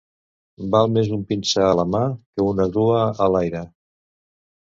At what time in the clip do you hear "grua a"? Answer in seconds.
2.77-3.27